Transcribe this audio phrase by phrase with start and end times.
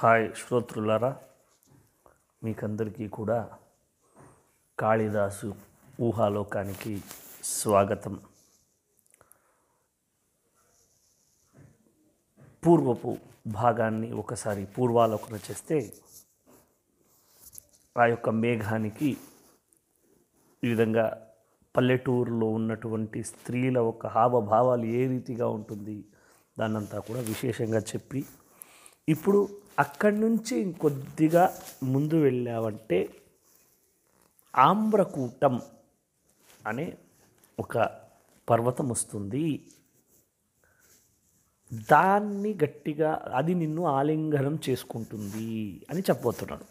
[0.00, 1.16] Hi శ్రోతృలారా
[2.42, 3.36] మీకందరికీ కూడా
[4.78, 5.54] కాళిదాసు
[6.00, 6.92] ఊహాలోకానికి
[7.44, 8.14] స్వాగతం.
[12.62, 13.16] పూర్వపు
[13.46, 15.78] భాగాన్ని ఒకసారి పూర్వాలోకన చేస్తే
[17.96, 19.16] ఆ యొక్క మేఘానికి
[20.62, 21.06] ఈ విధంగా
[21.76, 26.04] పల్లెటూరులో ఉన్నటువంటి స్త్రీల ఒక హావభావాలు ఏ రీతిగా ఉంటుంది
[26.58, 28.26] దాన్నంతా కూడా విశేషంగా చెప్పి
[29.08, 29.40] ఇప్పుడు
[29.80, 32.98] అక్కడి నుంచి ఇంకొద్దిగా ముందు వెళ్ళావంటే
[34.56, 35.62] ఆమ్రకూటం
[36.66, 36.98] అనే
[37.58, 37.78] ఒక
[38.50, 39.66] పర్వతం వస్తుంది.
[41.72, 46.64] దాన్ని గట్టిగా అది నిన్ను ఆలింగనం చేసుకుంటుంది అని చెప్పబోతున్నాడు.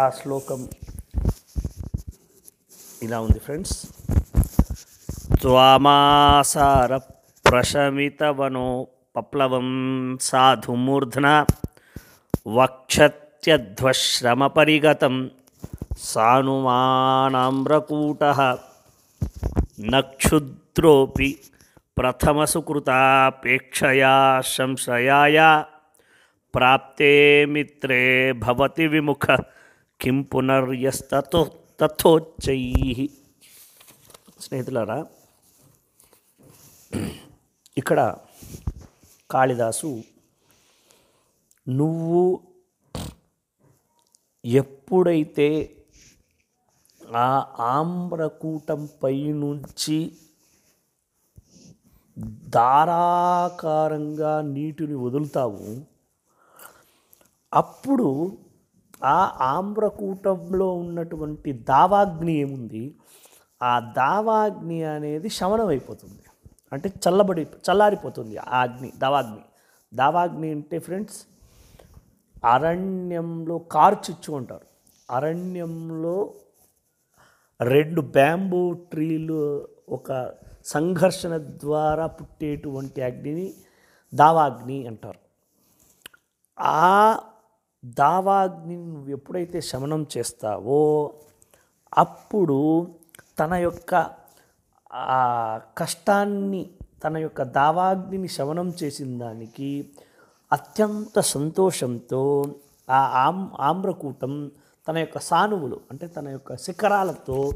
[0.00, 0.68] ఆ శ్లోకం
[3.02, 3.86] ఇలా ఉంది ఫ్రెండ్స్.
[5.40, 7.00] త్వామాసార
[7.45, 9.67] ప్రశమితవనో పప్లవం
[10.21, 11.45] సాధుమూర్ధన
[12.53, 15.31] వక్షత్యధ్వశ్రమపరిగతం
[16.05, 18.23] సానుమానామ్రకూట
[19.91, 21.39] నక్షుద్రోపి
[21.97, 25.63] ప్రథమసుకృతాపేక్షయా సంశయాయ
[26.53, 29.37] ప్రాప్తే మిత్రే భవతి విముఖ
[29.99, 32.61] కిం పునర్యస్తతో తథోచ్చై
[34.39, 35.05] స్నేహితులారా
[37.76, 38.00] ఇక్కడ
[39.30, 39.90] కాళిదాసు
[41.68, 42.22] నువ్వు
[44.44, 45.48] ఎప్పుడైతే
[47.14, 47.28] ఆ
[47.60, 49.98] ఆమ్రకూటంపై నుంచి
[52.48, 55.66] ధారాకారంగా నీటిని వదులుతావు
[57.52, 58.38] అప్పుడు
[59.04, 59.18] ఆ
[59.56, 62.84] ఆమ్రకూటంలో ఉన్నటువంటి దావాగ్ని ఏముంది?
[63.62, 66.22] ఆ దావాగ్ని అనేది శమనమైపోతుంది
[66.72, 69.44] అంటే చల్లబడి చల్లారిపోతుంది ఆ అగ్ని దావాగ్ని.
[69.94, 71.26] దావాగ్ని అంటే ఫ్రెండ్స్
[72.44, 74.66] అరణ్యంలో కార్చిచ్చు అంటారు.
[75.10, 76.34] అరణ్యంలో
[77.60, 83.54] రెండు బ్యాంబూ ట్రీలు ఒక సంఘర్షణ ద్వారా పుట్టేటువంటి అగ్నిని
[84.14, 85.18] దావాగ్ని అంటారు.
[86.60, 87.20] ఆ
[87.84, 91.14] దావాగ్ని నువ్వు ఎప్పుడైతే శమనం చేస్తావో
[91.98, 92.88] అప్పుడు
[93.38, 94.10] తన యొక్క
[94.96, 96.70] ఆ కష్టాన్ని
[97.04, 99.90] తన యొక్క దావాగ్నిని శమనం చేసిన దానికి
[100.52, 102.54] అత్యంత సంతోషంతో
[102.90, 104.50] ఆ ఆమ్ ఆమ్రకూటం
[104.88, 107.52] తన యొక్క సానువులు అంటే తన యొక్క శిఖరాలతో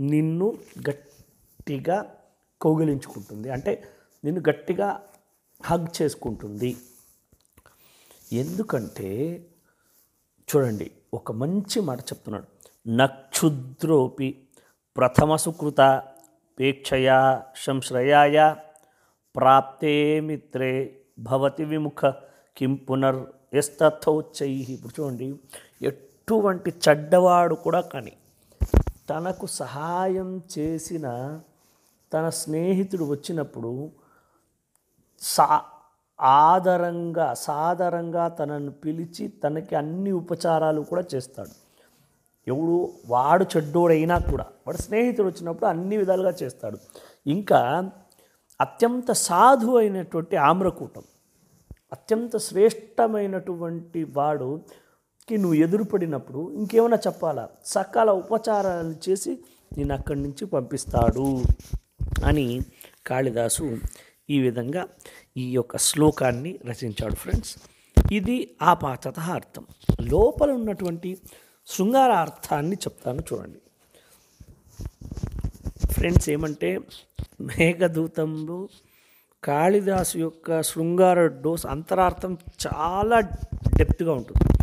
[0.00, 0.58] నిన్ను
[0.90, 2.14] గట్టిగా
[2.62, 3.50] కౌగిలించుకుంటుంది.
[3.50, 3.84] అంటే
[4.24, 5.02] నిన్ను గట్టిగా
[5.62, 6.76] హగ్ చేసుకుంటుంది.
[8.32, 9.46] ఎందుకంటే
[10.48, 12.46] చూడండి ఒక మంచి మాట చెప్తున్నాడు.
[12.88, 14.42] నక్షుద్రోపి
[14.96, 16.02] ప్రథమ సుకృత
[16.60, 18.54] పేక్షయా సంశ్రయాయ
[19.36, 22.12] ప్రాప్తే మిత్రే భవతి విముఖ
[22.56, 23.20] కిం పునర్
[24.70, 25.34] ఇప్పుడు చూడండి
[25.82, 28.12] ఎటువంటి చెడ్డవాడు కూడా కానీ
[29.10, 31.06] తనకు సహాయం చేసిన
[32.14, 33.90] తన స్నేహితుడు వచ్చినప్పుడు
[35.22, 35.62] సా
[36.20, 41.67] ఆదరంగా సాదరంగా తనను పిలిచి తనకి అన్ని ఉపచారాలు కూడా చేస్తాడు.
[42.48, 46.78] ఎవడు వాడు చెడ్డోడైనా కూడా వాడు స్నేహితుడు వచ్చినప్పుడు అన్ని విధాలుగా చేస్తాడు.
[47.26, 47.90] ఇంకా
[48.60, 51.02] అత్యంత సాధు అయినటువంటి ఆమ్రకూటం
[51.92, 57.48] అత్యంత శ్రేష్టమైనటువంటి వాడుకి నువ్వు ఎదురుపడినప్పుడు ఇంకేమైనా చెప్పాలా?
[57.64, 59.38] సకాల ఉపచారాలు చేసి
[59.78, 61.42] నేను అక్కడి నుంచి పంపిస్తాడు
[62.24, 62.60] అని
[63.06, 63.78] కాళిదాసు
[64.30, 64.86] ఈ విధంగా
[65.36, 67.56] ఈ యొక్క శ్లోకాన్ని రచించాడు ఫ్రెండ్స్.
[68.12, 69.64] ఇది ఆ పాతత అర్థం.
[70.00, 71.18] లోపల ఉన్నటువంటి
[71.68, 73.58] శృంగార అర్థాన్ని చెప్తాను చూడండి.
[75.92, 76.80] ఫ్రెండ్స్ ఏమంటే
[77.40, 78.68] మేఘదూతంలో
[79.44, 83.20] కాళిదాసు యొక్క శృంగార డోస్ అంతరార్థం చాలా
[83.76, 84.54] డెప్త్గా ఉంటుంది.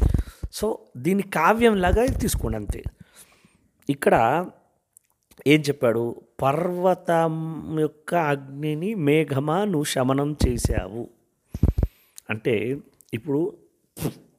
[0.53, 2.83] సో దీని కావ్యంలాగా తీసుకోండి అంతే.
[3.89, 4.45] ఇక్కడ
[5.47, 6.21] ఏం చెప్పాడు?
[6.41, 7.33] పర్వతం
[7.79, 11.09] యొక్క అగ్నిని మేఘమా నువ్వు శమనం చేశావు.
[12.29, 12.77] అంటే
[13.13, 13.57] ఇప్పుడు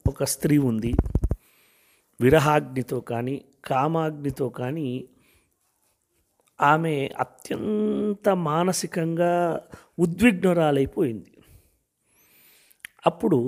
[0.07, 0.95] ఒక స్త్రీ ఉంది.
[2.21, 4.89] విరహాగ్నితో కానీ కామాగ్నితో కానీ
[6.61, 9.33] ఆమె అత్యంత మానసికంగా
[9.99, 11.33] ఉద్విగ్నురాలైపోయింది.
[13.07, 13.39] అప్పుడు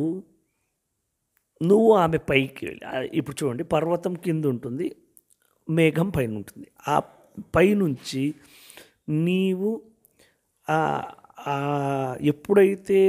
[1.61, 4.87] నువ్వు ఆమె పైకి వెళ్ళి ఇప్పుడు చూడండి పర్వతం కింద ఉంటుంది
[5.69, 6.67] మేఘం పైన ఉంటుంది.
[6.89, 6.97] ఆ
[7.57, 8.25] పైనుంచి
[9.27, 9.71] నీవు
[12.31, 13.01] ఎప్పుడైతే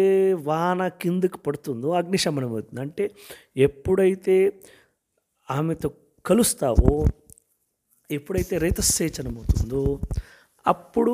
[0.49, 2.81] వాన కిందకు పడుతుందో అగ్నిశమనం అవుతుంది.
[2.81, 3.05] అంటే
[3.57, 4.35] ఎప్పుడైతే
[5.49, 5.89] ఆమెతో
[6.25, 6.93] కలుస్తావో
[8.09, 9.81] ఎప్పుడైతే రేతస్సేచనమవుతుందో
[10.67, 11.13] అప్పుడు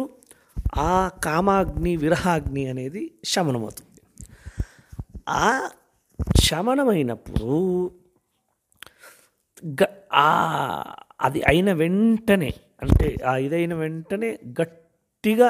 [0.80, 4.02] ఆ కామాగ్ని విరహాగ్ని అనేది శమనమవుతుంది.
[5.44, 5.70] ఆ
[6.44, 7.50] శమనమైనప్పుడు
[9.80, 9.84] గ
[11.22, 14.30] అది అయిన వెంటనే అంటే ఆ ఇదైన వెంటనే
[14.62, 15.50] గట్టిగా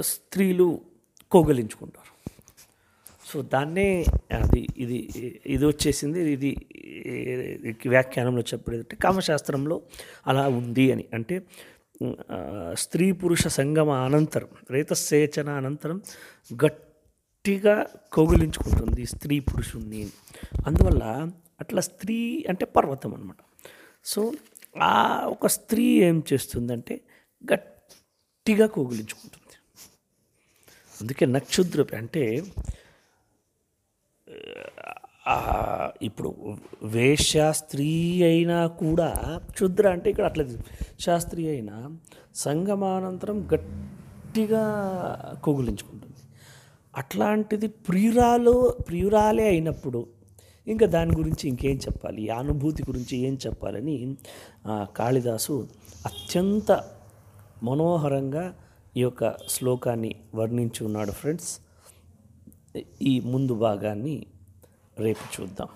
[0.00, 0.68] స్త్రీలు
[1.32, 2.12] కోగలించుకుంటారు.
[3.28, 3.88] సో దాన్నే
[4.32, 4.98] అది ఇది
[5.46, 6.20] ఇది వచ్చేసింది.
[6.32, 6.50] ఇది
[7.88, 9.76] వ్యాఖ్యానంలో చెప్పేది కామశాస్త్రంలో
[10.26, 11.04] అలా ఉంది అని.
[11.14, 11.36] అంటే
[12.74, 15.98] స్త్రీ పురుష సంగమ అనంతరం రేతసేచన అనంతరం
[16.64, 17.74] గట్టిగా
[18.12, 20.02] కౌగిలించుకుంటుంది స్త్రీ పురుషుణ్ణి.
[20.66, 21.04] అందువల్ల
[21.60, 23.40] అట్లా స్త్రీ అంటే పర్వతం అనమాట
[24.04, 24.20] సో
[24.78, 24.94] ఆ
[25.26, 26.94] ఒక స్త్రీ ఏం చేస్తుందంటే
[27.52, 29.54] గట్టిగా కౌగిలించుకుంటుంది.
[31.00, 32.22] అందుకే నక్షుద్రపి అంటే
[36.02, 36.30] ఇప్పుడు
[36.94, 37.88] వేశ్య స్త్రీ
[38.22, 39.08] అయినా కూడా
[39.54, 40.44] క్షుద్ర అంటే ఇక్కడ అట్లా
[41.00, 41.76] శాస్త్రీ అయినా
[42.34, 44.62] సంగమానంతరం గట్టిగా
[45.44, 46.22] కొగులించుకుంటుంది.
[46.96, 48.54] అట్లాంటిది ప్రియురాలు
[48.88, 50.00] ప్రియురాలే అయినప్పుడు
[50.66, 52.22] ఇంకా దాని గురించి ఇంకేం చెప్పాలి?
[52.22, 54.16] ఈ అనుభూతి గురించి ఏం చెప్పాలని
[54.96, 55.54] కాళిదాసు
[56.06, 56.70] అత్యంత
[57.62, 58.44] మనోహరంగా
[58.96, 61.52] ఈ యొక్క శ్లోకాన్ని వర్ణించి ఉన్నాడు ఫ్రెండ్స్.
[63.02, 64.16] ఈ ముందు భాగాన్ని
[65.04, 65.68] రేపు చూద్దాం.